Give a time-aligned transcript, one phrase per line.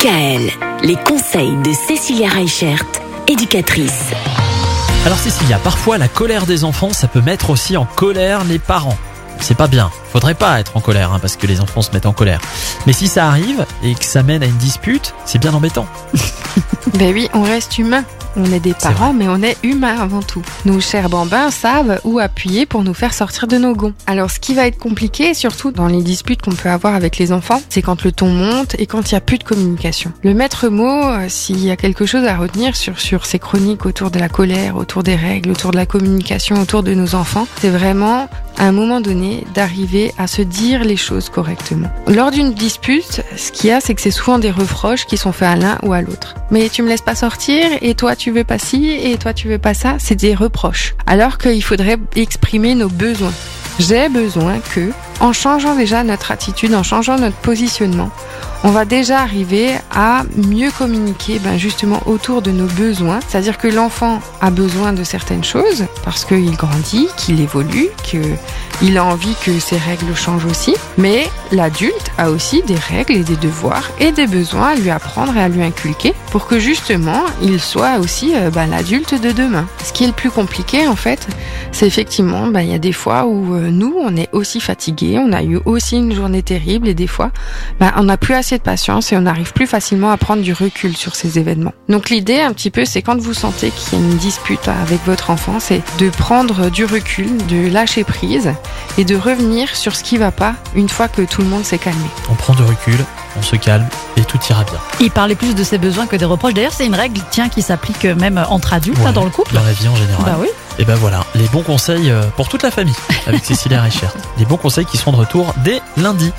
[0.00, 0.50] DKL,
[0.82, 2.84] les conseils de Cécilia Reichert,
[3.28, 4.12] éducatrice.
[5.04, 8.96] Alors Cécilia, parfois la colère des enfants, ça peut mettre aussi en colère les parents.
[9.40, 9.90] C'est pas bien.
[10.10, 12.40] Faudrait pas être en colère, hein, parce que les enfants se mettent en colère.
[12.86, 15.86] Mais si ça arrive et que ça mène à une dispute, c'est bien embêtant.
[16.94, 18.04] Ben oui, on reste humain.
[18.36, 20.42] On est des parents, mais on est humains avant tout.
[20.64, 23.92] Nos chers bambins savent où appuyer pour nous faire sortir de nos gonds.
[24.06, 27.32] Alors, ce qui va être compliqué, surtout dans les disputes qu'on peut avoir avec les
[27.32, 30.12] enfants, c'est quand le ton monte et quand il n'y a plus de communication.
[30.22, 33.84] Le maître mot, euh, s'il y a quelque chose à retenir sur, sur ces chroniques
[33.84, 37.48] autour de la colère, autour des règles, autour de la communication, autour de nos enfants,
[37.60, 38.28] c'est vraiment
[38.60, 41.88] à un moment donné d'arriver à se dire les choses correctement.
[42.06, 45.32] Lors d'une dispute, ce qu'il y a, c'est que c'est souvent des reproches qui sont
[45.32, 46.34] faits à l'un ou à l'autre.
[46.50, 49.48] Mais tu me laisses pas sortir et toi tu veux pas ci et toi tu
[49.48, 50.94] veux pas ça, c'est des reproches.
[51.06, 53.32] Alors qu'il faudrait exprimer nos besoins.
[53.78, 58.10] J'ai besoin que, en changeant déjà notre attitude, en changeant notre positionnement,
[58.62, 63.20] on va déjà arriver à mieux communiquer ben justement autour de nos besoins.
[63.26, 69.04] C'est-à-dire que l'enfant a besoin de certaines choses parce qu'il grandit, qu'il évolue, qu'il a
[69.04, 70.74] envie que ses règles changent aussi.
[70.98, 75.34] Mais l'adulte a aussi des règles et des devoirs et des besoins à lui apprendre
[75.36, 79.66] et à lui inculquer pour que justement il soit aussi euh, ben, l'adulte de demain.
[79.82, 81.26] Ce qui est le plus compliqué en fait,
[81.72, 84.60] c'est effectivement, ben, il y a des fois où euh, nous, on est aussi
[85.18, 87.30] on a eu aussi une journée terrible et des fois,
[87.78, 90.52] ben, on n'a plus assez de patience et on arrive plus facilement à prendre du
[90.52, 91.72] recul sur ces événements.
[91.88, 95.04] Donc l'idée un petit peu, c'est quand vous sentez qu'il y a une dispute avec
[95.06, 98.52] votre enfant, c'est de prendre du recul, de lâcher prise
[98.98, 101.78] et de revenir sur ce qui va pas une fois que tout le monde s'est
[101.78, 102.04] calmé.
[102.30, 102.96] On prend du recul,
[103.38, 103.86] on se calme
[104.16, 104.78] et tout ira bien.
[105.00, 106.54] Il parlait plus de ses besoins que des reproches.
[106.54, 109.54] D'ailleurs, c'est une règle, tiens, qui s'applique même entre adultes, Ouais, hein, dans le couple.
[109.54, 110.24] Dans la vie en général.
[110.24, 110.48] Bah oui.
[110.78, 112.94] Et ben voilà, les bons conseils euh, pour toute la famille
[113.26, 114.14] avec Cécilia Reichert.
[114.38, 116.32] Les bons conseils qui seront de retour dès lundi.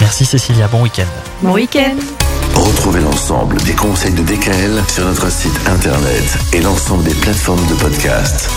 [0.00, 1.06] Merci Cécilia, bon week-end.
[1.42, 1.96] Bon week-end.
[2.54, 7.74] Retrouvez l'ensemble des conseils de DKL sur notre site internet et l'ensemble des plateformes de
[7.74, 8.50] podcast.